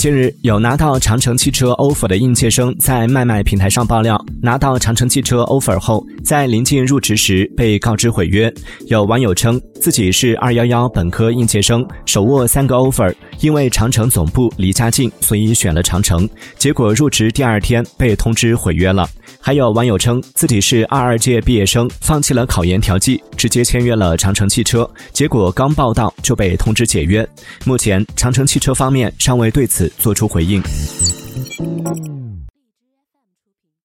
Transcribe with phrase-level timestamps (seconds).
[0.00, 8.50] 近日，有拿到长城汽车 offer 的应届生在卖卖平台上爆料，拿到长城汽车 offer 后，在临近入职时被告知毁约。
[8.86, 16.28] 有网友称自己是二幺幺本科应届生，手握三个 offer，因为长城总部离家近，所以选了长城。
[16.56, 19.08] 结果入职第二天被通知毁约了。
[19.40, 27.26] 还有网友称自己是二二届毕业生，放弃了考研调剂，直接签约了长城汽车，结果刚报道就被通知解约。
[27.64, 30.62] 目前，长城汽车方面尚未对此作出回应。